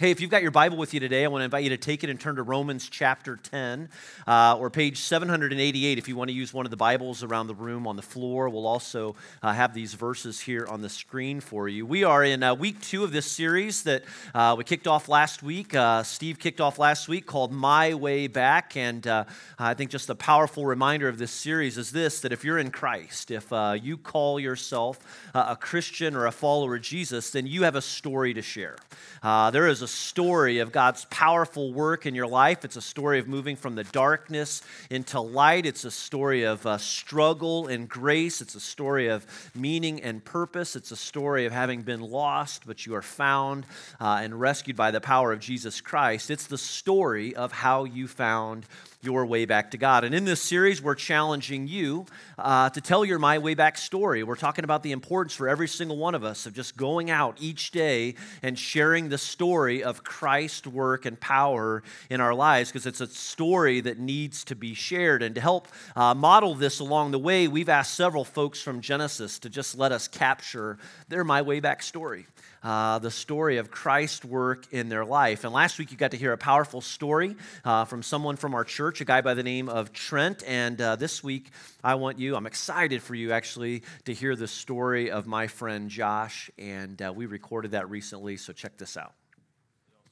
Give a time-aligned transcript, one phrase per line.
[0.00, 1.76] Hey, if you've got your Bible with you today, I want to invite you to
[1.76, 3.88] take it and turn to Romans chapter 10
[4.28, 7.56] uh, or page 788 if you want to use one of the Bibles around the
[7.56, 8.48] room on the floor.
[8.48, 11.84] We'll also uh, have these verses here on the screen for you.
[11.84, 14.04] We are in uh, week two of this series that
[14.36, 15.74] uh, we kicked off last week.
[15.74, 18.76] Uh, Steve kicked off last week called My Way Back.
[18.76, 19.24] And uh,
[19.58, 22.70] I think just a powerful reminder of this series is this that if you're in
[22.70, 23.50] Christ, if
[23.82, 25.00] you call yourself
[25.34, 28.76] a Christian or a follower of Jesus, then you have a story to share.
[29.24, 32.64] there is a story of God's powerful work in your life.
[32.64, 35.66] It's a story of moving from the darkness into light.
[35.66, 38.40] It's a story of uh, struggle and grace.
[38.40, 40.76] It's a story of meaning and purpose.
[40.76, 43.66] It's a story of having been lost, but you are found
[44.00, 46.30] uh, and rescued by the power of Jesus Christ.
[46.30, 48.66] It's the story of how you found
[49.00, 50.02] your way back to God.
[50.02, 52.06] And in this series, we're challenging you
[52.36, 54.24] uh, to tell your My Way Back story.
[54.24, 57.36] We're talking about the importance for every single one of us of just going out
[57.40, 62.86] each day and sharing the story of Christ's work and power in our lives because
[62.86, 65.22] it's a story that needs to be shared.
[65.22, 69.38] And to help uh, model this along the way, we've asked several folks from Genesis
[69.40, 70.76] to just let us capture
[71.08, 72.26] their My Way Back story
[72.62, 75.44] uh, the story of Christ's work in their life.
[75.44, 78.64] And last week you got to hear a powerful story uh, from someone from our
[78.64, 80.42] church, a guy by the name of Trent.
[80.46, 81.50] And uh, this week
[81.82, 85.88] I want you, I'm excited for you actually to hear the story of my friend
[85.90, 86.50] Josh.
[86.58, 89.14] And uh, we recorded that recently, so check this out.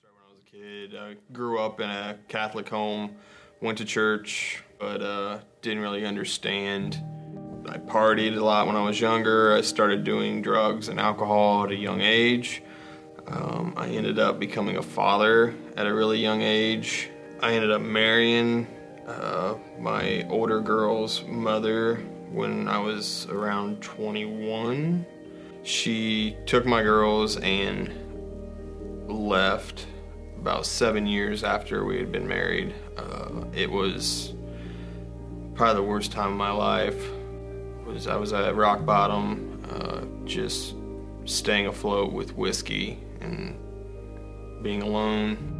[0.03, 3.17] When I was a kid, I grew up in a Catholic home,
[3.61, 7.03] went to church, but uh, didn't really understand
[7.69, 9.55] I partied a lot when I was younger.
[9.55, 12.63] I started doing drugs and alcohol at a young age.
[13.27, 17.11] Um, I ended up becoming a father at a really young age.
[17.41, 18.67] I ended up marrying
[19.07, 21.97] uh, my older girl's mother
[22.31, 25.05] when I was around 21.
[25.63, 27.93] She took my girls and
[29.09, 29.87] left
[30.39, 32.75] about seven years after we had been married.
[32.97, 34.35] Uh, it was
[35.55, 37.11] probably the worst time of my life
[37.87, 40.75] was I was at rock bottom, uh, just
[41.25, 43.57] staying afloat with whiskey and
[44.63, 45.53] being alone.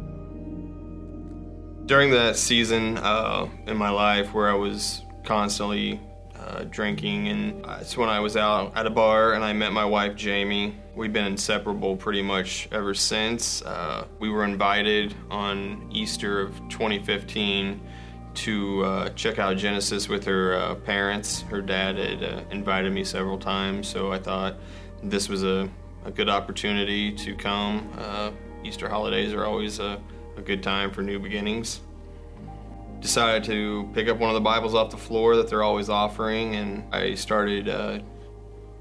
[1.85, 6.01] During that season uh, in my life where I was constantly
[6.37, 9.85] uh, drinking, and it's when I was out at a bar and I met my
[9.85, 10.75] wife Jamie.
[10.95, 13.61] We've been inseparable pretty much ever since.
[13.61, 17.81] Uh, we were invited on Easter of 2015
[18.37, 21.41] to uh, check out Genesis with her uh, parents.
[21.41, 24.57] Her dad had uh, invited me several times, so I thought
[25.01, 25.67] this was a,
[26.05, 27.89] a good opportunity to come.
[27.97, 28.31] Uh,
[28.63, 29.99] Easter holidays are always a,
[30.37, 31.81] a, good time for new beginnings.
[32.99, 36.55] Decided to pick up one of the Bibles off the floor that they're always offering,
[36.55, 37.99] and I started uh,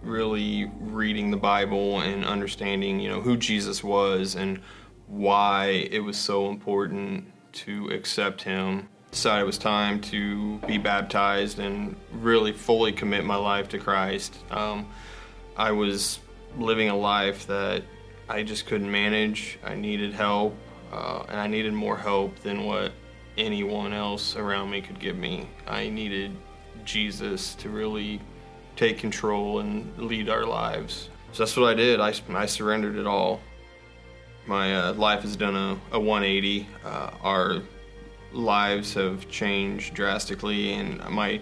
[0.02, 4.60] really reading the Bible and understanding, you know, who Jesus was and
[5.06, 11.58] why it was so important to accept him decided it was time to be baptized
[11.58, 14.36] and really fully commit my life to Christ.
[14.50, 14.88] Um,
[15.56, 16.20] I was
[16.58, 17.82] living a life that
[18.28, 19.58] I just couldn't manage.
[19.64, 20.54] I needed help,
[20.92, 22.92] uh, and I needed more help than what
[23.38, 25.48] anyone else around me could give me.
[25.66, 26.36] I needed
[26.84, 28.20] Jesus to really
[28.76, 31.08] take control and lead our lives.
[31.32, 32.00] So that's what I did.
[32.00, 33.40] I, I surrendered it all.
[34.46, 36.68] My uh, life has done a, a 180.
[36.84, 37.62] Uh, our
[38.36, 41.40] lives have changed drastically, and my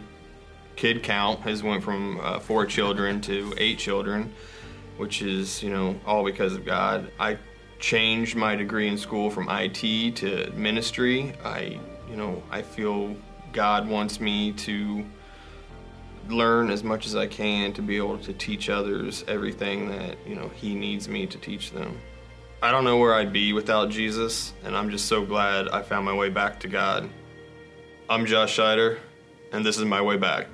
[0.77, 4.33] kid count has went from uh, four children to eight children,
[4.97, 7.11] which is you know all because of God.
[7.19, 7.39] I
[7.79, 11.35] changed my degree in school from IT to ministry.
[11.45, 11.79] I
[12.09, 13.17] you know I feel
[13.53, 15.05] God wants me to
[16.29, 20.35] learn as much as I can to be able to teach others everything that you
[20.35, 21.99] know He needs me to teach them.
[22.65, 26.07] I don't know where I'd be without Jesus, and I'm just so glad I found
[26.07, 27.11] my way back to God.
[28.09, 29.01] I'm Josh Scheider,
[29.53, 30.47] and this is my way back.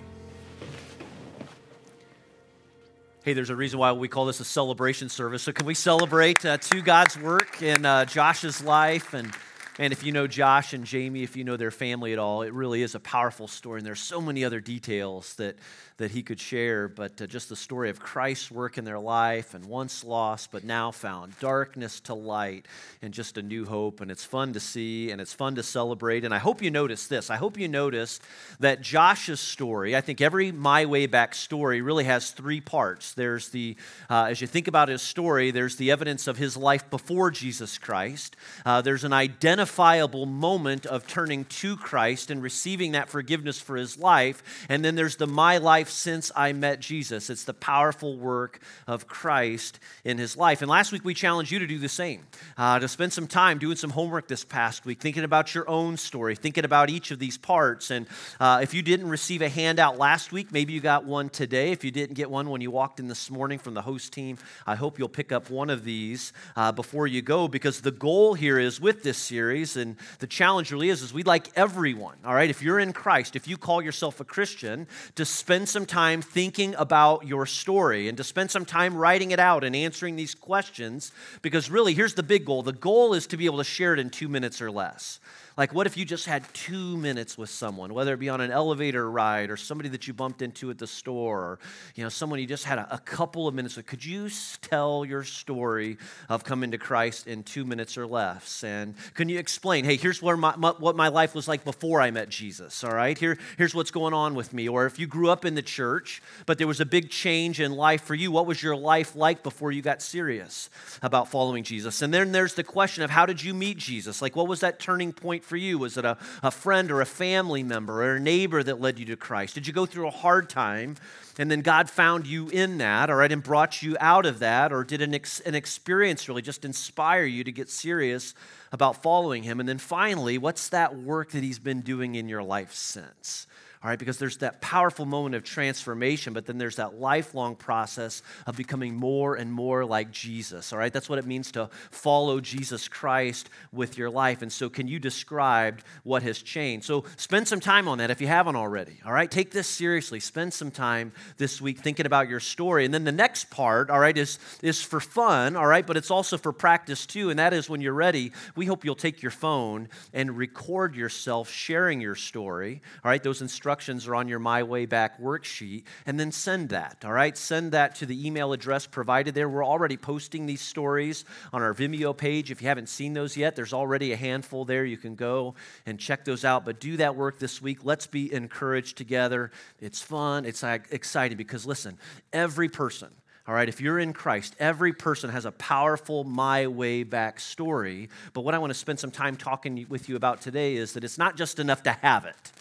[3.23, 5.45] Hey, there's a reason why we call this a celebration service.
[5.45, 9.15] So, can we celebrate uh, to God's work in uh, Josh's life?
[9.15, 9.33] And,
[9.81, 12.53] and if you know Josh and Jamie, if you know their family at all, it
[12.53, 13.79] really is a powerful story.
[13.79, 15.57] And there's so many other details that,
[15.97, 19.55] that he could share, but uh, just the story of Christ's work in their life
[19.55, 22.67] and once lost but now found, darkness to light,
[23.01, 24.03] and just a new hope.
[24.03, 26.27] And it's fun to see and it's fun to celebrate.
[26.27, 27.31] And I hope you notice this.
[27.31, 28.21] I hope you notice
[28.59, 33.15] that Josh's story, I think every My Way Back story really has three parts.
[33.15, 33.77] There's the,
[34.11, 37.79] uh, as you think about his story, there's the evidence of his life before Jesus
[37.79, 38.37] Christ,
[38.67, 43.77] uh, there's an identification identifiable moment of turning to Christ and receiving that forgiveness for
[43.77, 44.43] his life.
[44.69, 47.31] And then there's the my life since I met Jesus.
[47.31, 50.61] It's the powerful work of Christ in his life.
[50.61, 52.27] And last week we challenged you to do the same,
[52.59, 55.97] uh, to spend some time doing some homework this past week, thinking about your own
[55.97, 57.93] story, thinking about each of these parts.
[57.93, 58.07] And
[58.41, 61.71] uh, if you didn't receive a handout last week, maybe you got one today.
[61.71, 64.37] If you didn't get one when you walked in this morning from the host team,
[64.67, 68.35] I hope you'll pick up one of these uh, before you go because the goal
[68.35, 72.35] here is with this series and the challenge really is is we'd like everyone all
[72.35, 72.51] right?
[72.51, 76.75] If you're in christ if you call yourself a christian to spend some time thinking
[76.77, 81.13] about your story and to spend some time writing it out and answering these questions
[81.43, 82.63] because really here's the big goal.
[82.63, 85.21] The goal is to be able to share it in two minutes or less
[85.61, 88.51] like, what if you just had two minutes with someone, whether it be on an
[88.51, 91.59] elevator ride or somebody that you bumped into at the store, or
[91.97, 93.85] you know, someone you just had a, a couple of minutes with?
[93.85, 94.31] Could you
[94.63, 95.99] tell your story
[96.31, 98.65] of coming to Christ in two minutes or less?
[98.65, 102.01] And can you explain, hey, here's where my, my, what my life was like before
[102.01, 103.19] I met Jesus, all right?
[103.19, 104.67] Here, here's what's going on with me.
[104.67, 107.73] Or if you grew up in the church, but there was a big change in
[107.73, 110.71] life for you, what was your life like before you got serious
[111.03, 112.01] about following Jesus?
[112.01, 114.23] And then there's the question of how did you meet Jesus?
[114.23, 115.79] Like, what was that turning point for you?
[115.79, 119.05] Was it a, a friend or a family member or a neighbor that led you
[119.07, 119.57] to Christ?
[119.57, 120.95] Did you go through a hard time
[121.39, 124.73] and then God found you in that, all right, and brought you out of that?
[124.73, 128.33] Or did an, ex, an experience really just inspire you to get serious
[128.71, 129.59] about following Him?
[129.59, 133.49] And then finally, what's that work that He's been doing in your life since?
[133.83, 133.99] All right?
[133.99, 138.95] Because there's that powerful moment of transformation, but then there's that lifelong process of becoming
[138.95, 140.93] more and more like Jesus, all right?
[140.93, 144.43] That's what it means to follow Jesus Christ with your life.
[144.43, 146.85] And so, can you describe what has changed?
[146.85, 149.31] So, spend some time on that if you haven't already, all right?
[149.31, 150.21] Take this seriously.
[150.21, 152.85] Spend some time this week thinking about your story.
[152.85, 155.87] And then the next part, all right, is, is for fun, all right?
[155.87, 157.31] But it's also for practice too.
[157.31, 161.49] And that is when you're ready, we hope you'll take your phone and record yourself
[161.49, 163.23] sharing your story, all right?
[163.23, 167.13] Those instructions instructions are on your My Way Back worksheet, and then send that, all
[167.13, 167.39] right?
[167.39, 169.49] Send that to the email address provided there.
[169.49, 172.51] We're already posting these stories on our Vimeo page.
[172.51, 174.85] If you haven't seen those yet, there's already a handful there.
[174.85, 175.55] You can go
[175.87, 176.65] and check those out.
[176.65, 177.85] But do that work this week.
[177.85, 179.53] Let's be encouraged together.
[179.79, 181.97] It's fun, it's exciting because listen,
[182.33, 183.11] every person,
[183.47, 188.09] all right, if you're in Christ, every person has a powerful my way back story.
[188.33, 191.05] But what I want to spend some time talking with you about today is that
[191.05, 192.53] it's not just enough to have it.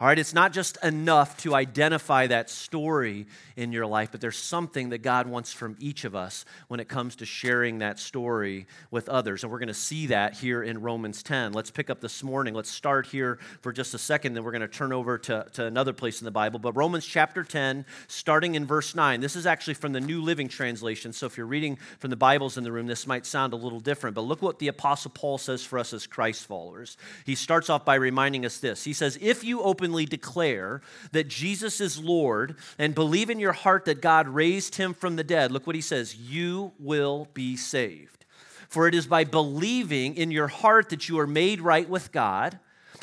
[0.00, 4.36] All right, it's not just enough to identify that story in your life, but there's
[4.36, 8.66] something that God wants from each of us when it comes to sharing that story
[8.90, 9.44] with others.
[9.44, 11.52] And we're going to see that here in Romans 10.
[11.52, 12.54] Let's pick up this morning.
[12.54, 15.64] Let's start here for just a second, then we're going to turn over to, to
[15.64, 16.58] another place in the Bible.
[16.58, 19.20] But Romans chapter 10, starting in verse 9.
[19.20, 21.12] This is actually from the New Living Translation.
[21.12, 23.80] So if you're reading from the Bibles in the room, this might sound a little
[23.80, 24.16] different.
[24.16, 26.96] But look what the Apostle Paul says for us as Christ followers.
[27.24, 30.80] He starts off by reminding us this He says, If you open openly declare
[31.12, 35.22] that Jesus is Lord and believe in your heart that God raised him from the
[35.22, 38.24] dead, look what he says, you will be saved.
[38.68, 42.58] For it is by believing in your heart that you are made right with God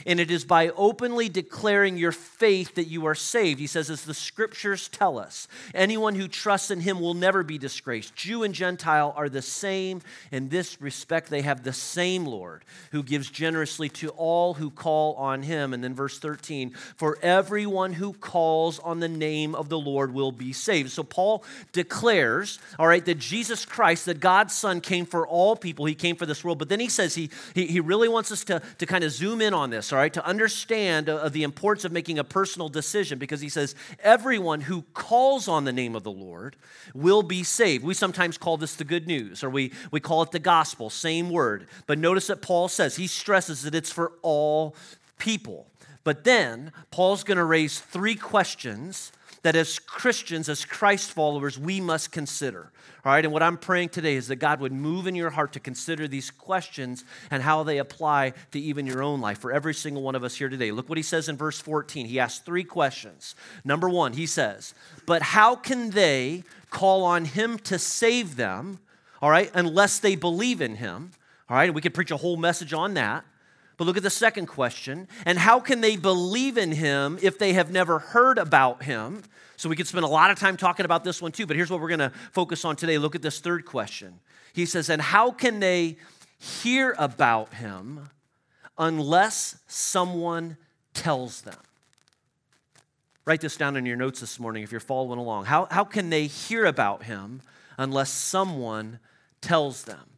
[0.06, 3.60] and it is by openly declaring your faith that you are saved.
[3.60, 7.58] He says, as the scriptures tell us, anyone who trusts in him will never be
[7.58, 8.16] disgraced.
[8.16, 10.02] Jew and Gentile are the same.
[10.32, 15.14] In this respect, they have the same Lord who gives generously to all who call
[15.16, 15.74] on him.
[15.74, 20.32] And then verse 13, for everyone who calls on the name of the Lord will
[20.32, 20.92] be saved.
[20.92, 25.86] So Paul declares, all right, that Jesus Christ, that God's Son, came for all people.
[25.86, 26.60] He came for this world.
[26.60, 29.42] But then he says he, he, he really wants us to, to kind of zoom
[29.42, 33.20] in on this all right, to understand uh, the importance of making a personal decision
[33.20, 36.56] because he says, everyone who calls on the name of the Lord
[36.94, 37.84] will be saved.
[37.84, 41.30] We sometimes call this the good news or we, we call it the gospel, same
[41.30, 41.68] word.
[41.88, 44.76] But notice that Paul says, he stresses that it's for all
[45.18, 45.68] people.
[46.04, 49.12] But then Paul's going to raise three questions
[49.44, 52.72] that as Christians, as Christ followers, we must consider.
[53.04, 55.54] All right, and what I'm praying today is that God would move in your heart
[55.54, 59.74] to consider these questions and how they apply to even your own life for every
[59.74, 60.72] single one of us here today.
[60.72, 62.06] Look what he says in verse 14.
[62.06, 63.34] He asks three questions.
[63.64, 64.76] Number one, he says,
[65.08, 68.80] But how can they call on him to save them,
[69.22, 71.12] all right, unless they believe in him?
[71.50, 73.26] All right, and we could preach a whole message on that.
[73.82, 75.08] But look at the second question.
[75.26, 79.24] And how can they believe in him if they have never heard about him?
[79.58, 81.72] So we could spend a lot of time talking about this one too, but here's
[81.72, 83.00] what we're going to focus on today.
[83.00, 84.20] Look at this third question.
[84.54, 85.98] He says, And how can they
[86.38, 88.10] hear about him
[88.78, 90.58] unless someone
[90.94, 91.58] tells them?
[93.26, 95.46] Write this down in your notes this morning if you're following along.
[95.46, 97.42] How, how can they hear about him
[97.80, 99.00] unless someone
[99.42, 100.11] tells them?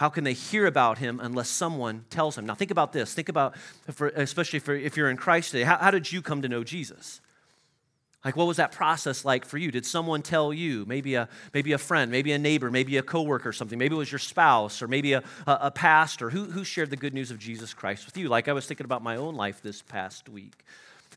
[0.00, 2.46] How can they hear about him unless someone tells them?
[2.46, 3.12] Now, think about this.
[3.12, 3.54] Think about,
[3.92, 6.64] for, especially for, if you're in Christ today, how, how did you come to know
[6.64, 7.20] Jesus?
[8.24, 9.70] Like, what was that process like for you?
[9.70, 13.50] Did someone tell you, maybe a, maybe a friend, maybe a neighbor, maybe a coworker
[13.50, 13.78] or something?
[13.78, 16.30] Maybe it was your spouse or maybe a, a, a pastor.
[16.30, 18.30] Who, who shared the good news of Jesus Christ with you?
[18.30, 20.64] Like, I was thinking about my own life this past week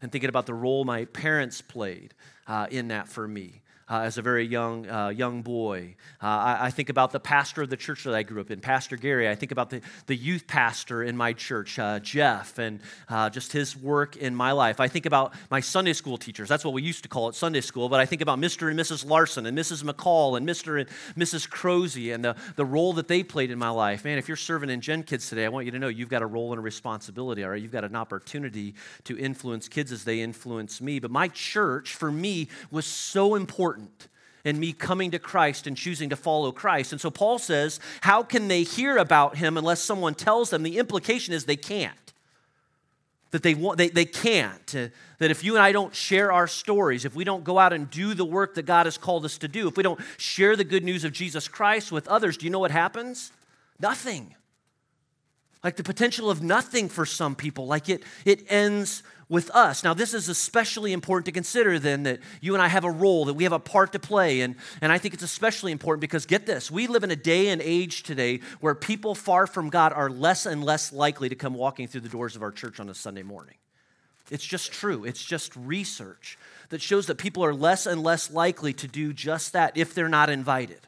[0.01, 2.13] and thinking about the role my parents played
[2.47, 3.61] uh, in that for me
[3.93, 5.95] uh, as a very young, uh, young boy.
[6.21, 8.59] Uh, I, I, think about the pastor of the church that I grew up in,
[8.59, 9.29] Pastor Gary.
[9.29, 13.51] I think about the, the youth pastor in my church, uh, Jeff, and uh, just
[13.51, 14.79] his work in my life.
[14.79, 16.49] I think about my Sunday school teachers.
[16.49, 17.87] That's what we used to call it, Sunday school.
[17.87, 18.71] But I think about Mr.
[18.71, 19.07] and Mrs.
[19.07, 19.83] Larson and Mrs.
[19.83, 20.79] McCall and Mr.
[20.79, 21.47] and Mrs.
[21.47, 24.05] Crozy and the, the role that they played in my life.
[24.05, 26.23] Man, if you're serving in Gen Kids today, I want you to know you've got
[26.23, 27.61] a role and a responsibility, all right?
[27.61, 28.73] You've got an opportunity
[29.03, 30.97] to influence kids as they influence me.
[30.97, 34.09] But my church, for me, was so important important
[34.43, 36.91] in me coming to Christ and choosing to follow Christ.
[36.91, 40.63] And so Paul says, How can they hear about him unless someone tells them?
[40.63, 41.97] The implication is they can't.
[43.31, 44.75] That they, want, they, they can't.
[44.75, 47.73] Uh, that if you and I don't share our stories, if we don't go out
[47.73, 50.55] and do the work that God has called us to do, if we don't share
[50.55, 53.31] the good news of Jesus Christ with others, do you know what happens?
[53.79, 54.35] Nothing.
[55.63, 59.83] Like the potential of nothing for some people, like it, it ends with us.
[59.83, 63.25] Now, this is especially important to consider then that you and I have a role,
[63.25, 64.41] that we have a part to play.
[64.41, 67.47] And, and I think it's especially important because get this, we live in a day
[67.47, 71.53] and age today where people far from God are less and less likely to come
[71.53, 73.55] walking through the doors of our church on a Sunday morning.
[74.29, 75.05] It's just true.
[75.05, 76.37] It's just research
[76.69, 80.09] that shows that people are less and less likely to do just that if they're
[80.09, 80.79] not invited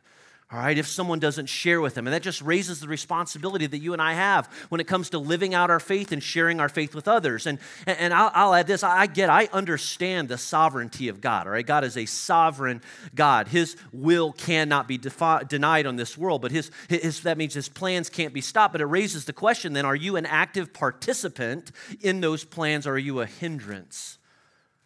[0.56, 2.08] all right, if someone doesn't share with them.
[2.08, 5.20] And that just raises the responsibility that you and I have when it comes to
[5.20, 7.46] living out our faith and sharing our faith with others.
[7.46, 11.52] And, and I'll, I'll add this I get, I understand the sovereignty of God, all
[11.52, 11.66] right?
[11.66, 12.82] God is a sovereign
[13.14, 13.50] God.
[13.50, 17.68] His will cannot be defi- denied on this world, but his, his, that means his
[17.68, 18.72] plans can't be stopped.
[18.72, 22.94] But it raises the question then are you an active participant in those plans, or
[22.94, 24.20] are you a hindrance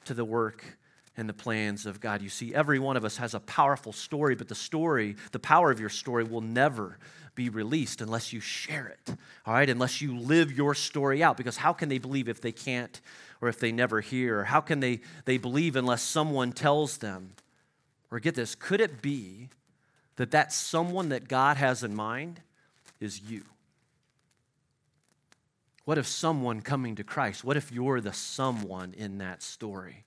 [0.05, 0.78] to the work
[1.19, 2.21] and the plans of God.
[2.21, 5.69] You see, every one of us has a powerful story, but the story, the power
[5.69, 6.97] of your story will never
[7.35, 9.69] be released unless you share it, all right?
[9.69, 11.35] Unless you live your story out.
[11.35, 13.01] Because how can they believe if they can't
[13.41, 14.45] or if they never hear?
[14.45, 17.33] How can they, they believe unless someone tells them?
[18.11, 19.49] Or get this, could it be
[20.15, 22.39] that that someone that God has in mind
[23.01, 23.43] is you?
[25.83, 27.43] What if someone coming to Christ?
[27.43, 30.05] What if you're the someone in that story?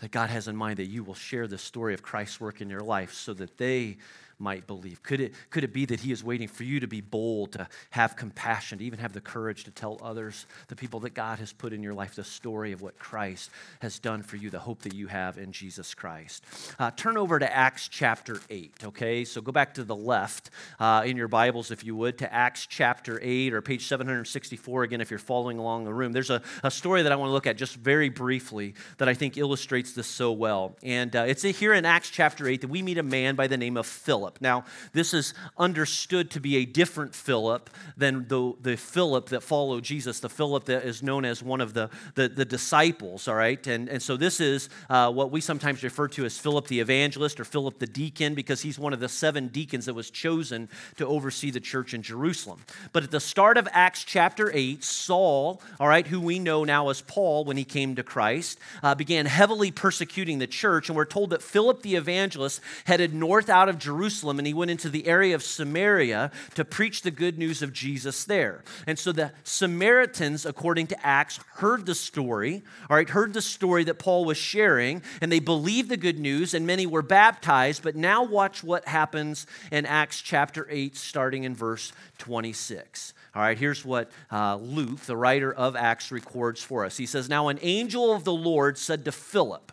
[0.00, 2.68] That God has in mind that you will share the story of Christ's work in
[2.68, 3.98] your life so that they
[4.40, 5.02] might believe?
[5.02, 7.68] Could it, could it be that He is waiting for you to be bold, to
[7.90, 11.52] have compassion, to even have the courage to tell others, the people that God has
[11.52, 14.82] put in your life, the story of what Christ has done for you, the hope
[14.82, 16.44] that you have in Jesus Christ?
[16.78, 19.24] Uh, turn over to Acts chapter 8, okay?
[19.24, 22.66] So go back to the left uh, in your Bibles, if you would, to Acts
[22.66, 26.12] chapter 8 or page 764 again, if you're following along the room.
[26.12, 29.14] There's a, a story that I want to look at just very briefly that I
[29.14, 30.76] think illustrates this so well.
[30.82, 33.56] And uh, it's here in Acts chapter 8 that we meet a man by the
[33.56, 34.29] name of Philip.
[34.30, 34.40] Philip.
[34.40, 39.84] Now, this is understood to be a different Philip than the, the Philip that followed
[39.84, 43.64] Jesus, the Philip that is known as one of the, the, the disciples, all right?
[43.66, 47.40] And, and so this is uh, what we sometimes refer to as Philip the evangelist
[47.40, 51.06] or Philip the deacon because he's one of the seven deacons that was chosen to
[51.06, 52.60] oversee the church in Jerusalem.
[52.92, 56.88] But at the start of Acts chapter 8, Saul, all right, who we know now
[56.88, 60.88] as Paul when he came to Christ, uh, began heavily persecuting the church.
[60.88, 64.52] And we're told that Philip the evangelist headed north out of Jerusalem Jerusalem and he
[64.52, 68.62] went into the area of Samaria to preach the good news of Jesus there.
[68.86, 73.82] And so the Samaritans, according to Acts, heard the story, all right, heard the story
[73.84, 77.82] that Paul was sharing, and they believed the good news, and many were baptized.
[77.82, 83.14] But now watch what happens in Acts chapter 8, starting in verse 26.
[83.34, 86.96] All right, here's what uh, Luke, the writer of Acts, records for us.
[86.96, 89.72] He says, Now an angel of the Lord said to Philip,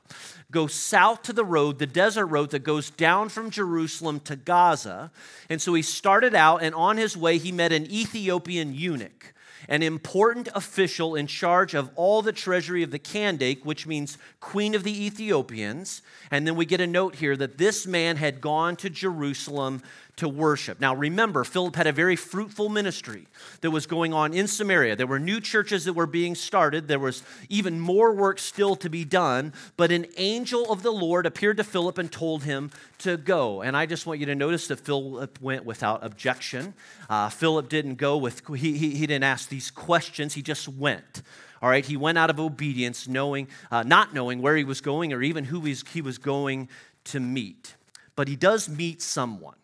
[0.51, 5.11] Go south to the road, the desert road that goes down from Jerusalem to Gaza.
[5.49, 9.33] And so he started out, and on his way, he met an Ethiopian eunuch
[9.67, 14.75] an important official in charge of all the treasury of the Kandake, which means queen
[14.75, 16.01] of the Ethiopians.
[16.31, 19.81] And then we get a note here that this man had gone to Jerusalem
[20.17, 20.79] to worship.
[20.79, 23.27] Now, remember, Philip had a very fruitful ministry
[23.62, 24.95] that was going on in Samaria.
[24.95, 26.88] There were new churches that were being started.
[26.88, 29.53] There was even more work still to be done.
[29.77, 33.62] But an angel of the Lord appeared to Philip and told him to go.
[33.62, 36.74] And I just want you to notice that Philip went without objection.
[37.09, 41.21] Uh, Philip didn't go with, he, he, he didn't ask these questions, he just went.
[41.62, 45.12] All right, he went out of obedience, knowing, uh, not knowing where he was going
[45.12, 46.69] or even who he he was going
[47.05, 47.75] to meet.
[48.15, 49.55] But he does meet someone.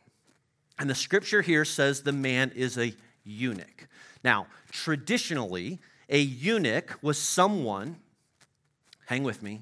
[0.84, 3.88] And the scripture here says the man is a eunuch.
[4.22, 7.96] Now, traditionally, a eunuch was someone,
[9.06, 9.62] hang with me,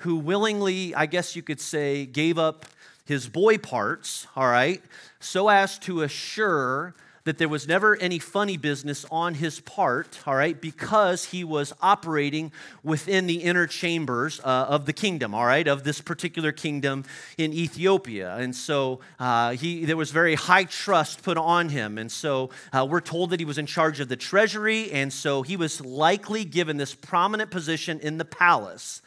[0.00, 2.66] who willingly, I guess you could say, gave up
[3.06, 4.82] his boy parts, all right,
[5.20, 6.94] so as to assure
[7.28, 11.74] that there was never any funny business on his part, all right, because he was
[11.82, 12.50] operating
[12.82, 17.04] within the inner chambers uh, of the kingdom, all right, of this particular kingdom
[17.36, 18.34] in Ethiopia.
[18.36, 21.98] And so uh, he, there was very high trust put on him.
[21.98, 25.42] And so uh, we're told that he was in charge of the treasury, and so
[25.42, 29.02] he was likely given this prominent position in the palace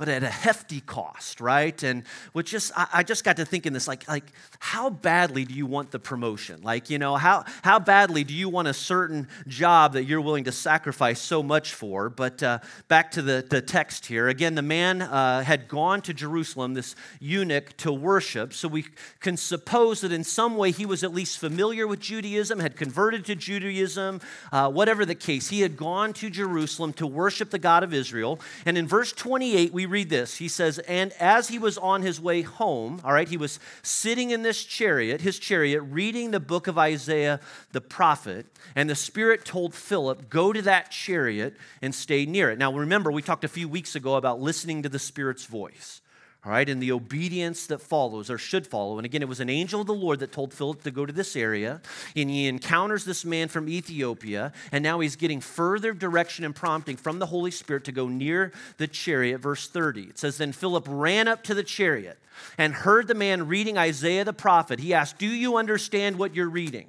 [0.00, 1.82] but at a hefty cost, right?
[1.82, 4.24] And which just I, I, just got to thinking this, like, like
[4.58, 6.62] how badly do you want the promotion?
[6.62, 10.44] Like, you know, how how badly do you want a certain job that you're willing
[10.44, 12.08] to sacrifice so much for?
[12.08, 14.28] But uh, back to the, the text here.
[14.28, 18.54] Again, the man uh, had gone to Jerusalem, this eunuch, to worship.
[18.54, 18.86] So we
[19.20, 23.26] can suppose that in some way he was at least familiar with Judaism, had converted
[23.26, 25.50] to Judaism, uh, whatever the case.
[25.50, 28.40] He had gone to Jerusalem to worship the God of Israel.
[28.64, 30.36] And in verse 28, we read this.
[30.36, 34.30] He says, And as he was on his way home, all right, he was sitting
[34.30, 37.40] in this chariot, his chariot, reading the book of Isaiah
[37.72, 42.58] the prophet, and the Spirit told Philip, Go to that chariot and stay near it.
[42.58, 46.00] Now, remember, we talked a few weeks ago about listening to the Spirit's voice
[46.42, 48.96] all right, and the obedience that follows or should follow.
[48.98, 51.12] And again, it was an angel of the Lord that told Philip to go to
[51.12, 51.82] this area,
[52.16, 56.96] and he encounters this man from Ethiopia, and now he's getting further direction and prompting
[56.96, 59.42] from the Holy Spirit to go near the chariot.
[59.42, 62.18] Verse 30 it says, Then Philip ran up to the chariot
[62.56, 64.80] and heard the man reading Isaiah the prophet.
[64.80, 66.88] He asked, Do you understand what you're reading?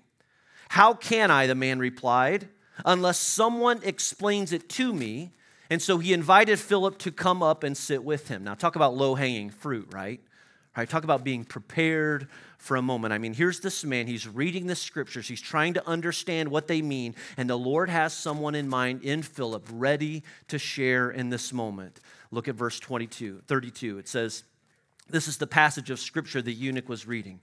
[0.70, 2.48] How can I, the man replied,
[2.86, 5.32] unless someone explains it to me?
[5.72, 8.44] And so he invited Philip to come up and sit with him.
[8.44, 10.20] Now, talk about low hanging fruit, right?
[10.76, 13.14] Right, talk about being prepared for a moment.
[13.14, 16.82] I mean, here's this man, he's reading the scriptures, he's trying to understand what they
[16.82, 21.52] mean, and the Lord has someone in mind in Philip ready to share in this
[21.52, 22.00] moment.
[22.32, 23.98] Look at verse 22, 32.
[23.98, 24.44] It says,
[25.10, 27.40] This is the passage of scripture the eunuch was reading.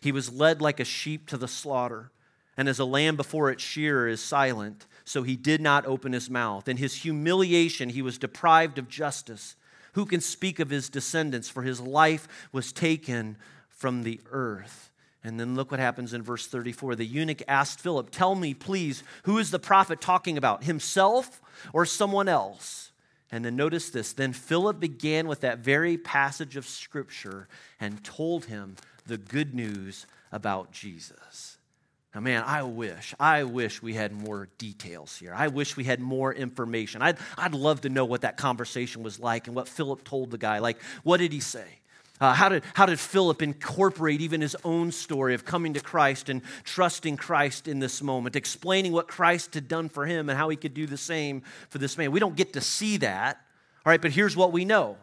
[0.00, 2.10] He was led like a sheep to the slaughter,
[2.56, 6.30] and as a lamb before its shearer is silent, so he did not open his
[6.30, 6.68] mouth.
[6.68, 9.56] In his humiliation, he was deprived of justice.
[9.94, 11.48] Who can speak of his descendants?
[11.48, 13.36] For his life was taken
[13.68, 14.92] from the earth.
[15.24, 16.94] And then look what happens in verse 34.
[16.94, 21.84] The eunuch asked Philip, Tell me, please, who is the prophet talking about, himself or
[21.84, 22.92] someone else?
[23.32, 24.12] And then notice this.
[24.12, 27.48] Then Philip began with that very passage of scripture
[27.80, 31.58] and told him the good news about Jesus.
[32.14, 35.32] Now, man, I wish, I wish we had more details here.
[35.32, 37.02] I wish we had more information.
[37.02, 40.38] I'd, I'd love to know what that conversation was like and what Philip told the
[40.38, 40.58] guy.
[40.58, 41.66] Like, what did he say?
[42.20, 46.28] Uh, how, did, how did Philip incorporate even his own story of coming to Christ
[46.28, 50.48] and trusting Christ in this moment, explaining what Christ had done for him and how
[50.48, 52.10] he could do the same for this man?
[52.10, 53.40] We don't get to see that,
[53.86, 54.98] all right, but here's what we know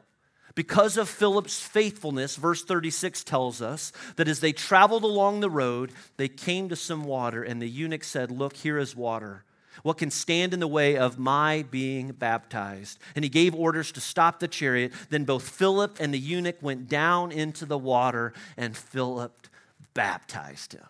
[0.57, 5.91] because of Philip's faithfulness, verse 36 tells us that as they traveled along the road,
[6.17, 9.43] they came to some water, and the eunuch said, Look, here is water.
[9.83, 12.97] What can stand in the way of my being baptized?
[13.15, 14.93] And he gave orders to stop the chariot.
[15.11, 19.45] Then both Philip and the eunuch went down into the water, and Philip
[19.93, 20.87] baptized him.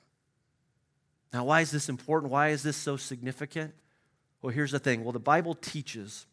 [1.33, 2.31] Now, why is this important?
[2.31, 3.73] Why is this so significant?
[4.41, 5.03] Well, here's the thing.
[5.03, 6.25] Well, the Bible teaches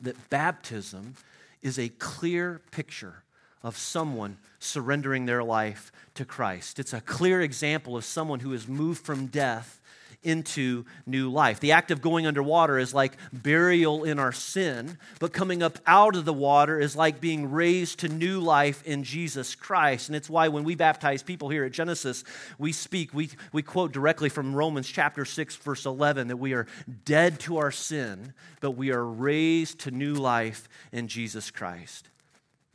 [0.00, 1.16] that baptism
[1.64, 3.24] is a clear picture
[3.62, 6.78] of someone surrendering their life to Christ.
[6.78, 9.80] It's a clear example of someone who has moved from death
[10.24, 11.60] into new life.
[11.60, 16.16] The act of going underwater is like burial in our sin, but coming up out
[16.16, 20.08] of the water is like being raised to new life in Jesus Christ.
[20.08, 22.24] And it's why when we baptize people here at Genesis,
[22.58, 26.66] we speak, we, we quote directly from Romans chapter 6, verse 11, that we are
[27.04, 32.08] dead to our sin, but we are raised to new life in Jesus Christ.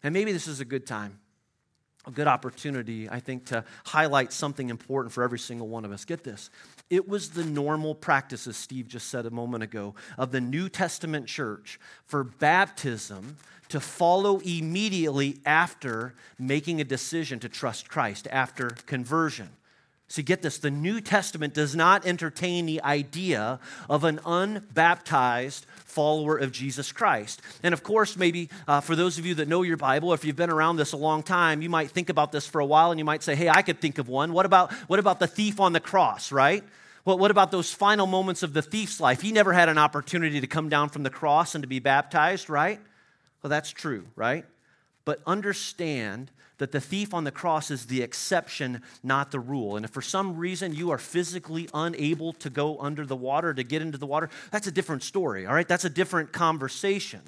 [0.04, 1.20] And maybe this is a good time
[2.06, 6.06] a good opportunity, I think, to highlight something important for every single one of us.
[6.06, 6.50] Get this.
[6.90, 10.70] It was the normal practice, as Steve just said a moment ago, of the New
[10.70, 13.38] Testament church for baptism
[13.70, 19.50] to follow immediately after making a decision to trust Christ, after conversion.
[20.08, 26.36] So get this the New Testament does not entertain the idea of an unbaptized follower
[26.38, 27.44] of Jesus Christ.
[27.62, 30.26] And of course, maybe uh, for those of you that know your Bible, or if
[30.26, 32.90] you've been around this a long time, you might think about this for a while
[32.90, 34.34] and you might say, hey, I could think of one.
[34.34, 36.64] What about, what about the thief on the cross, right?
[37.06, 39.22] Well, what about those final moments of the thief's life?
[39.22, 42.50] He never had an opportunity to come down from the cross and to be baptized,
[42.50, 42.80] right?
[43.42, 44.46] Well, that's true, right?
[45.10, 49.76] but understand that the thief on the cross is the exception, not the rule.
[49.76, 53.64] And if for some reason you are physically unable to go under the water, to
[53.64, 55.68] get into the water, that's a different story, all right?
[55.68, 57.22] That's a different conversation.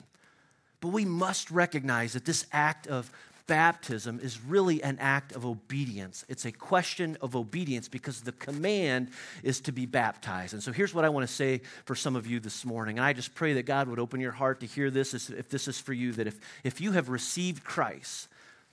[0.80, 3.12] But we must recognize that this act of
[3.52, 6.24] baptism is really an act of obedience.
[6.30, 9.10] It's a question of obedience because the command
[9.44, 10.54] is to be baptized.
[10.54, 12.98] And so here's what I want to say for some of you this morning.
[12.98, 15.68] And I just pray that God would open your heart to hear this if this
[15.68, 18.30] is for you, that if, if you have received Christ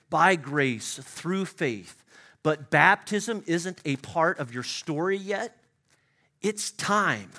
[0.09, 2.01] by grace through faith,
[2.41, 5.57] but baptism isn't a part of your story yet,
[6.41, 7.31] it's time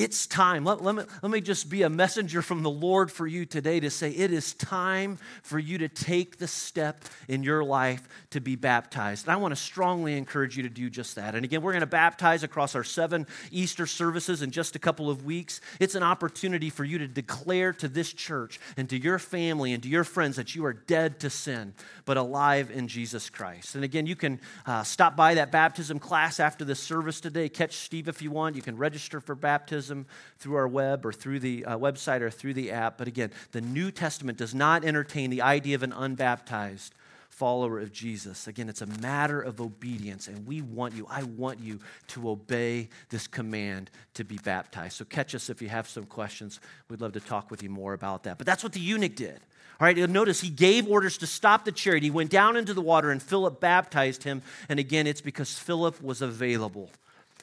[0.00, 0.64] it's time.
[0.64, 3.80] Let, let, me, let me just be a messenger from the Lord for you today
[3.80, 8.40] to say it is time for you to take the step in your life to
[8.40, 9.26] be baptized.
[9.26, 11.34] And I want to strongly encourage you to do just that.
[11.34, 15.10] And again, we're going to baptize across our seven Easter services in just a couple
[15.10, 15.60] of weeks.
[15.78, 19.82] It's an opportunity for you to declare to this church and to your family and
[19.82, 21.74] to your friends that you are dead to sin,
[22.06, 23.74] but alive in Jesus Christ.
[23.74, 27.50] And again, you can uh, stop by that baptism class after the service today.
[27.50, 28.56] Catch Steve if you want.
[28.56, 30.06] You can register for baptism baptism
[30.38, 32.98] through our web or through the uh, website or through the app.
[32.98, 36.94] But again, the New Testament does not entertain the idea of an unbaptized
[37.28, 38.46] follower of Jesus.
[38.46, 42.88] Again, it's a matter of obedience, and we want you, I want you to obey
[43.08, 44.96] this command to be baptized.
[44.96, 46.60] So catch us if you have some questions.
[46.88, 48.36] We'd love to talk with you more about that.
[48.36, 49.40] But that's what the eunuch did.
[49.80, 52.02] All right, notice he gave orders to stop the chariot.
[52.02, 54.42] He went down into the water, and Philip baptized him.
[54.68, 56.90] And again, it's because Philip was available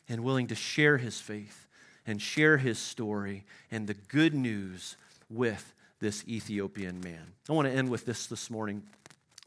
[0.08, 1.67] and willing to share his faith
[2.08, 4.96] and share his story and the good news
[5.30, 7.34] with this Ethiopian man.
[7.50, 8.84] I want to end with this this morning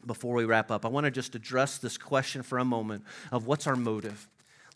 [0.06, 0.84] before we wrap up.
[0.84, 4.28] I want to just address this question for a moment of what's our motive?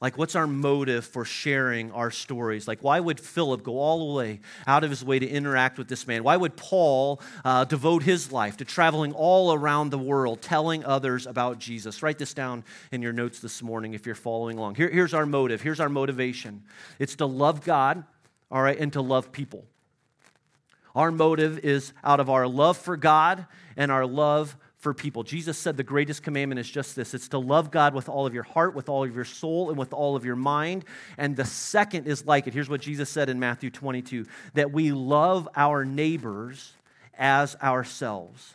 [0.04, 2.68] Like, what's our motive for sharing our stories?
[2.68, 5.88] Like, why would Philip go all the way out of his way to interact with
[5.88, 6.22] this man?
[6.22, 11.26] Why would Paul uh, devote his life to traveling all around the world telling others
[11.26, 12.02] about Jesus?
[12.02, 14.74] Write this down in your notes this morning if you're following along.
[14.74, 15.62] Here, here's our motive.
[15.62, 16.64] Here's our motivation
[16.98, 18.04] it's to love God,
[18.50, 19.64] all right, and to love people.
[20.94, 25.22] Our motive is out of our love for God and our love for people.
[25.22, 28.34] Jesus said the greatest commandment is just this it's to love God with all of
[28.34, 30.84] your heart, with all of your soul, and with all of your mind.
[31.16, 32.52] And the second is like it.
[32.52, 36.74] Here's what Jesus said in Matthew 22 that we love our neighbors
[37.18, 38.54] as ourselves.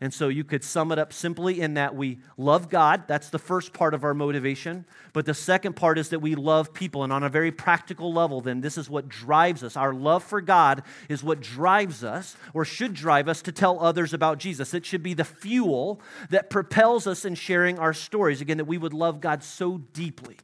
[0.00, 3.08] And so you could sum it up simply in that we love God.
[3.08, 4.84] That's the first part of our motivation.
[5.12, 7.02] But the second part is that we love people.
[7.02, 9.76] And on a very practical level, then, this is what drives us.
[9.76, 14.14] Our love for God is what drives us, or should drive us, to tell others
[14.14, 14.72] about Jesus.
[14.72, 18.40] It should be the fuel that propels us in sharing our stories.
[18.40, 20.36] Again, that we would love God so deeply,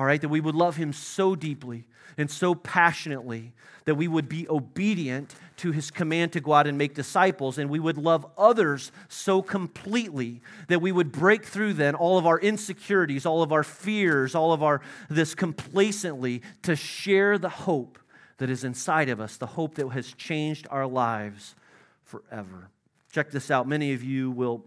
[0.00, 1.84] all right, that we would love Him so deeply
[2.16, 3.52] and so passionately
[3.84, 7.68] that we would be obedient to his command to go out and make disciples, and
[7.68, 12.38] we would love others so completely that we would break through then all of our
[12.38, 17.98] insecurities, all of our fears, all of our this complacently to share the hope
[18.38, 21.54] that is inside of us, the hope that has changed our lives
[22.04, 22.70] forever.
[23.12, 23.68] Check this out.
[23.68, 24.64] Many of you will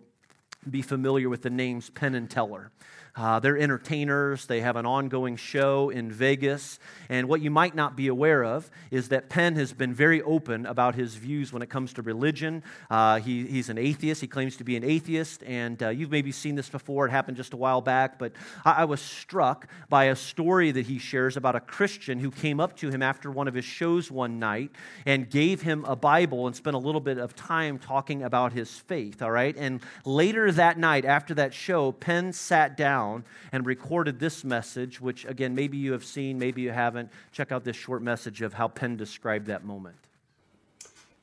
[0.70, 2.72] be familiar with the names Penn and Teller.
[3.16, 4.48] Uh, they're entertainers.
[4.48, 6.80] They have an ongoing show in Vegas.
[7.10, 10.66] And what you might not be aware of is that Penn has been very open
[10.66, 12.64] about his views when it comes to religion.
[12.90, 14.20] Uh, he, he's an atheist.
[14.22, 15.44] He claims to be an atheist.
[15.44, 17.06] And uh, you've maybe seen this before.
[17.06, 18.18] It happened just a while back.
[18.18, 18.32] But
[18.66, 22.60] I, I was struck by a story that he shares about a Christian who came
[22.60, 24.72] up to him after one of his shows one night
[25.06, 28.72] and gave him a Bible and spent a little bit of time talking about his
[28.72, 29.22] faith.
[29.22, 29.56] All right.
[29.56, 35.02] And later that night, after that show, Penn sat down down and recorded this message,
[35.02, 37.10] which, again, maybe you have seen, maybe you haven't.
[37.32, 39.96] Check out this short message of how Penn described that moment.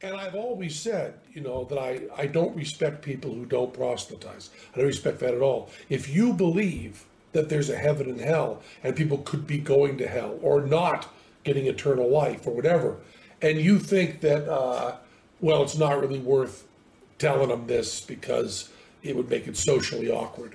[0.02, 4.50] And I've always said, you know, that I, I don't respect people who don't proselytize.
[4.74, 5.70] I don't respect that at all.
[5.90, 10.08] If you believe that there's a heaven and hell and people could be going to
[10.08, 11.12] hell or not
[11.44, 12.96] getting eternal life or whatever,
[13.42, 14.96] and you think that, uh,
[15.40, 16.66] well, it's not really worth
[17.18, 18.70] telling them this because
[19.02, 20.54] it would make it socially awkward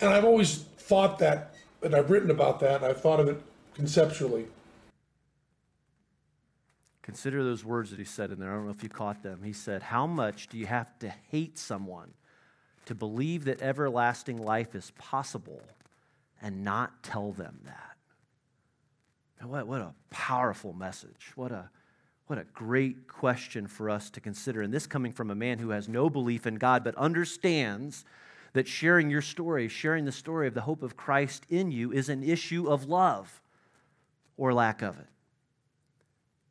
[0.00, 3.40] And I've always thought that, and I've written about that, and I've thought of it
[3.74, 4.46] conceptually.
[7.02, 8.50] Consider those words that he said in there.
[8.50, 9.42] I don't know if you caught them.
[9.42, 12.12] He said, How much do you have to hate someone
[12.84, 15.62] to believe that everlasting life is possible
[16.42, 17.96] and not tell them that?
[19.46, 21.32] What, what a powerful message.
[21.34, 21.70] What a,
[22.26, 24.60] what a great question for us to consider.
[24.62, 28.04] And this coming from a man who has no belief in God, but understands
[28.52, 32.08] that sharing your story, sharing the story of the hope of Christ in you, is
[32.08, 33.40] an issue of love
[34.36, 35.06] or lack of it.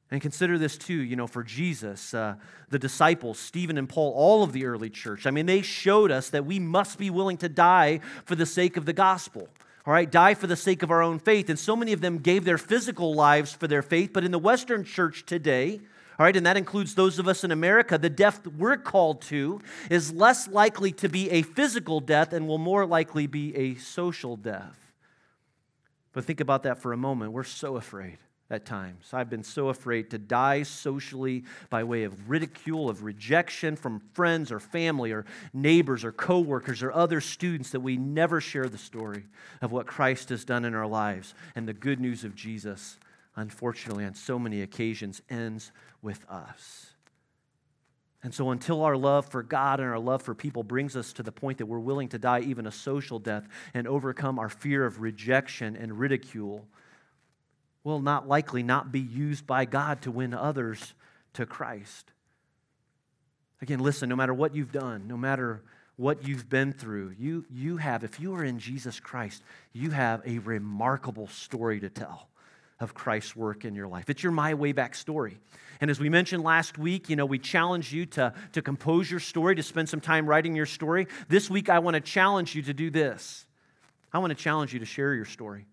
[0.09, 2.35] And consider this too, you know, for Jesus, uh,
[2.69, 5.25] the disciples, Stephen and Paul, all of the early church.
[5.25, 8.77] I mean, they showed us that we must be willing to die for the sake
[8.77, 9.49] of the gospel.
[9.85, 11.49] All right, die for the sake of our own faith.
[11.49, 14.11] And so many of them gave their physical lives for their faith.
[14.13, 15.81] But in the Western church today,
[16.19, 19.61] all right, and that includes those of us in America, the death we're called to
[19.89, 24.35] is less likely to be a physical death and will more likely be a social
[24.35, 24.75] death.
[26.13, 27.33] But think about that for a moment.
[27.33, 28.17] We're so afraid
[28.49, 29.09] at times.
[29.13, 34.51] I've been so afraid to die socially by way of ridicule, of rejection from friends
[34.51, 39.25] or family or neighbors or coworkers or other students that we never share the story
[39.61, 42.97] of what Christ has done in our lives and the good news of Jesus,
[43.37, 45.71] unfortunately, on so many occasions ends
[46.01, 46.87] with us.
[48.23, 51.23] And so, until our love for God and our love for people brings us to
[51.23, 54.85] the point that we're willing to die even a social death and overcome our fear
[54.85, 56.67] of rejection and ridicule,
[57.83, 60.93] will not likely not be used by God to win others
[61.33, 62.11] to Christ.
[63.61, 65.61] Again, listen, no matter what you've done, no matter
[65.95, 70.21] what you've been through, you, you have, if you are in Jesus Christ, you have
[70.25, 72.29] a remarkable story to tell
[72.79, 74.09] of Christ's work in your life.
[74.09, 75.39] It's your My Way Back story.
[75.81, 79.19] And as we mentioned last week, you know, we challenged you to, to compose your
[79.19, 81.07] story, to spend some time writing your story.
[81.27, 83.45] This week, I want to challenge you to do this.
[84.11, 85.67] I want to challenge you to share your story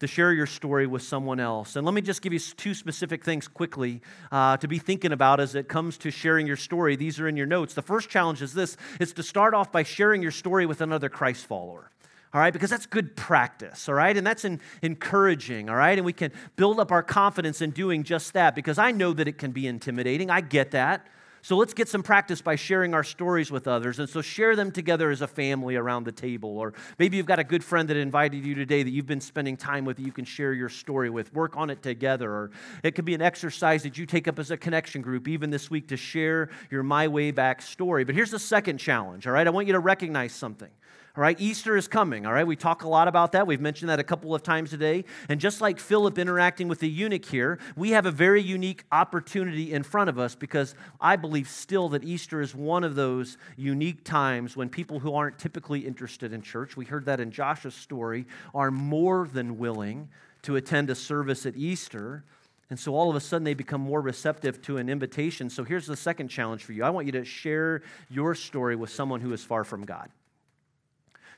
[0.00, 1.76] to share your story with someone else.
[1.76, 5.40] And let me just give you two specific things quickly uh, to be thinking about
[5.40, 6.96] as it comes to sharing your story.
[6.96, 7.74] These are in your notes.
[7.74, 11.08] The first challenge is this it's to start off by sharing your story with another
[11.08, 11.90] Christ follower.
[12.34, 14.16] All right, because that's good practice, all right?
[14.16, 15.96] And that's in, encouraging, all right?
[15.96, 19.28] And we can build up our confidence in doing just that because I know that
[19.28, 20.30] it can be intimidating.
[20.30, 21.06] I get that.
[21.42, 24.00] So let's get some practice by sharing our stories with others.
[24.00, 26.58] And so share them together as a family around the table.
[26.58, 29.56] Or maybe you've got a good friend that invited you today that you've been spending
[29.56, 31.32] time with that you can share your story with.
[31.34, 32.28] Work on it together.
[32.32, 32.50] Or
[32.82, 35.70] it could be an exercise that you take up as a connection group, even this
[35.70, 38.04] week, to share your My Way Back story.
[38.04, 39.46] But here's the second challenge, all right?
[39.46, 40.70] I want you to recognize something.
[41.16, 42.26] All right, Easter is coming.
[42.26, 43.46] All right, we talk a lot about that.
[43.46, 45.04] We've mentioned that a couple of times today.
[45.28, 49.72] And just like Philip interacting with the eunuch here, we have a very unique opportunity
[49.72, 54.02] in front of us because I believe still that Easter is one of those unique
[54.02, 58.26] times when people who aren't typically interested in church, we heard that in Josh's story,
[58.52, 60.08] are more than willing
[60.42, 62.24] to attend a service at Easter.
[62.70, 65.48] And so all of a sudden they become more receptive to an invitation.
[65.48, 68.90] So here's the second challenge for you I want you to share your story with
[68.90, 70.10] someone who is far from God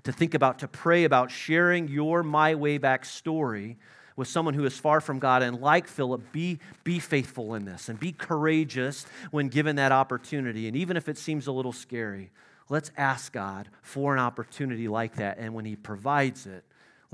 [0.07, 3.77] to think about, to pray about sharing your My Way Back story
[4.15, 5.43] with someone who is far from God.
[5.43, 10.69] And like Philip, be, be faithful in this and be courageous when given that opportunity.
[10.69, 12.31] And even if it seems a little scary,
[12.69, 15.39] let's ask God for an opportunity like that.
[15.39, 16.65] And when He provides it,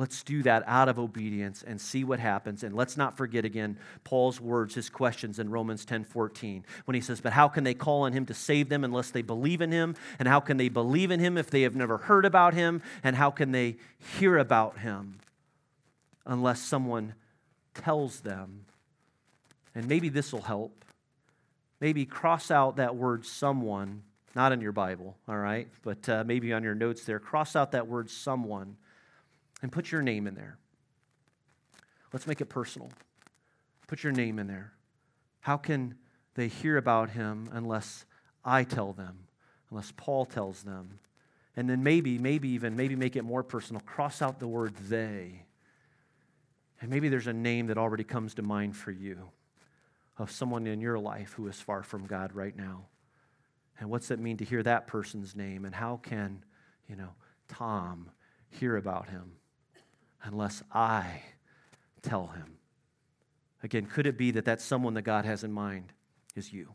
[0.02, 2.64] Let's do that out of obedience and see what happens.
[2.64, 7.00] And let's not forget again Paul's words, his questions in Romans 10 14, when he
[7.00, 9.70] says, But how can they call on him to save them unless they believe in
[9.70, 9.94] him?
[10.18, 12.82] And how can they believe in him if they have never heard about him?
[13.04, 13.76] And how can they
[14.18, 15.20] hear about him
[16.26, 17.14] unless someone
[17.72, 18.64] tells them?
[19.72, 20.84] And maybe this will help.
[21.80, 24.02] Maybe cross out that word someone,
[24.34, 25.68] not in your Bible, all right?
[25.84, 28.78] But uh, maybe on your notes there, cross out that word someone
[29.62, 30.58] and put your name in there.
[32.12, 32.90] Let's make it personal.
[33.86, 34.72] Put your name in there.
[35.40, 35.94] How can
[36.34, 38.04] they hear about him unless
[38.44, 39.26] I tell them,
[39.70, 40.98] unless Paul tells them?
[41.56, 43.82] And then maybe, maybe even, maybe make it more personal.
[43.82, 45.44] Cross out the word they.
[46.80, 49.30] And maybe there's a name that already comes to mind for you
[50.18, 52.86] of someone in your life who is far from God right now.
[53.78, 55.64] And what's it mean to hear that person's name?
[55.64, 56.44] And how can,
[56.88, 57.10] you know,
[57.48, 58.10] Tom
[58.48, 59.32] hear about him?
[60.24, 61.22] Unless I
[62.02, 62.58] tell him.
[63.62, 65.92] Again, could it be that that someone that God has in mind
[66.34, 66.74] is you?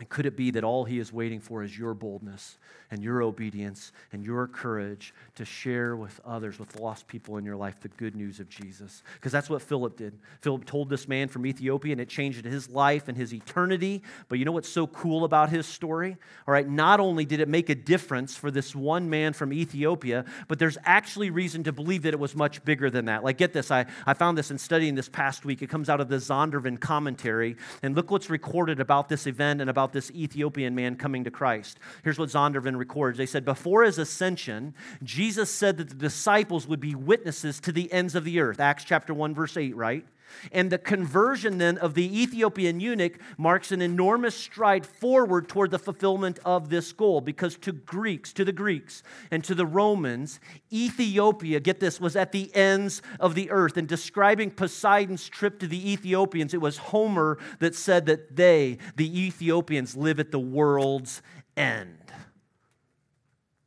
[0.00, 2.56] And could it be that all he is waiting for is your boldness
[2.90, 7.54] and your obedience and your courage to share with others, with lost people in your
[7.54, 9.02] life, the good news of Jesus?
[9.14, 10.18] Because that's what Philip did.
[10.40, 14.02] Philip told this man from Ethiopia, and it changed his life and his eternity.
[14.30, 16.16] But you know what's so cool about his story?
[16.48, 20.24] All right, not only did it make a difference for this one man from Ethiopia,
[20.48, 23.22] but there's actually reason to believe that it was much bigger than that.
[23.22, 25.60] Like, get this, I, I found this in studying this past week.
[25.60, 27.56] It comes out of the Zondervan commentary.
[27.82, 31.30] And look what's recorded about this event and about about this Ethiopian man coming to
[31.30, 31.78] Christ.
[32.04, 33.18] Here's what Zondervan records.
[33.18, 37.92] They said, Before his ascension, Jesus said that the disciples would be witnesses to the
[37.92, 38.60] ends of the earth.
[38.60, 40.06] Acts chapter 1, verse 8, right?
[40.52, 45.78] And the conversion then of the Ethiopian eunuch marks an enormous stride forward toward the
[45.78, 50.40] fulfillment of this goal because to Greeks, to the Greeks, and to the Romans,
[50.72, 53.76] Ethiopia, get this, was at the ends of the earth.
[53.76, 59.26] And describing Poseidon's trip to the Ethiopians, it was Homer that said that they, the
[59.26, 61.22] Ethiopians, live at the world's
[61.56, 61.99] end.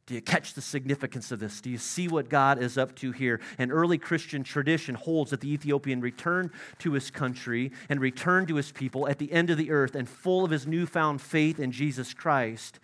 [0.05, 1.61] Do you catch the significance of this?
[1.61, 3.39] Do you see what God is up to here?
[3.57, 8.55] An early Christian tradition holds that the Ethiopian returned to his country and returned to
[8.55, 11.71] his people at the end of the earth and full of his newfound faith in
[11.71, 12.79] Jesus Christ.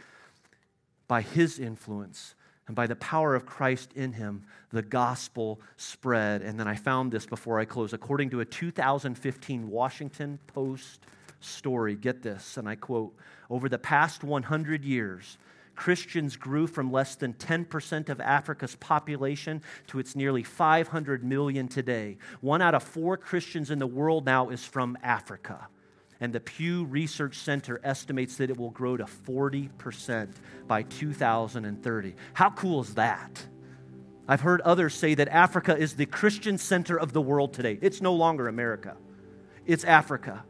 [1.09, 2.35] By his influence
[2.67, 6.41] and by the power of Christ in him, the gospel spread.
[6.41, 7.91] And then I found this before I close.
[7.91, 11.01] According to a 2015 Washington Post
[11.41, 13.13] story, get this, and I quote
[13.49, 15.37] Over the past 100 years,
[15.79, 22.17] Christians grew from less than 10% of Africa's population to its nearly 500 million today.
[22.41, 25.69] One out of four Christians in the world now is from Africa.
[26.19, 30.27] And the Pew Research Center estimates that it will grow to 40%
[30.67, 32.13] by 2030.
[32.33, 33.41] How cool is that?
[34.27, 37.79] I've heard others say that Africa is the Christian center of the world today.
[37.81, 38.97] It's no longer America,
[39.65, 40.43] it's Africa.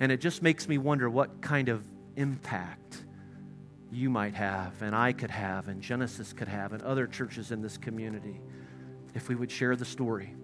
[0.00, 1.84] And it just makes me wonder what kind of
[2.16, 2.89] impact
[3.92, 7.60] you might have, and I could have, and Genesis could have, and other churches in
[7.60, 8.40] this community
[9.14, 10.34] if we would share the story,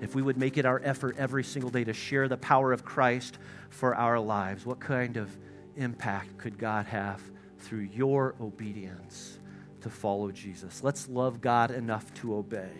[0.00, 2.84] if we would make it our effort every single day to share the power of
[2.84, 3.38] Christ
[3.70, 4.66] for our lives.
[4.66, 5.30] What kind of
[5.76, 7.22] impact could God have
[7.60, 9.38] through your obedience
[9.82, 10.82] to follow Jesus?
[10.82, 12.72] Let's love God enough to obey.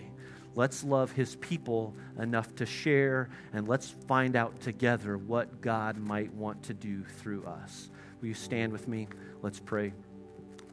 [0.56, 6.32] Let's love his people enough to share, and let's find out together what God might
[6.32, 7.90] want to do through us.
[8.20, 9.06] Will you stand with me?
[9.42, 9.92] Let's pray.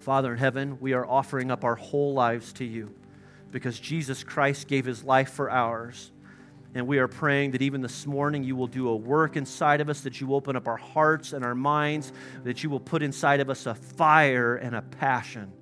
[0.04, 2.94] Father in heaven, we are offering up our whole lives to you
[3.52, 6.12] because Jesus Christ gave his life for ours.
[6.76, 9.90] And we are praying that even this morning you will do a work inside of
[9.90, 12.12] us, that you open up our hearts and our minds,
[12.44, 15.54] that you will put inside of us a fire and a passion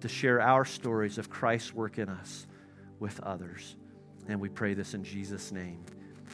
[0.00, 2.46] to share our stories of Christ's work in us
[2.98, 3.76] with others.
[4.26, 5.84] And we pray this in Jesus' name.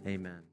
[0.07, 0.50] Amen.